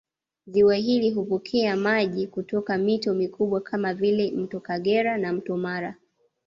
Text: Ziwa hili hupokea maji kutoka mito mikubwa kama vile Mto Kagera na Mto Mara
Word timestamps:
Ziwa 0.47 0.75
hili 0.75 1.11
hupokea 1.11 1.75
maji 1.75 2.27
kutoka 2.27 2.77
mito 2.77 3.13
mikubwa 3.13 3.61
kama 3.61 3.93
vile 3.93 4.31
Mto 4.31 4.59
Kagera 4.59 5.17
na 5.17 5.33
Mto 5.33 5.57
Mara 5.57 5.95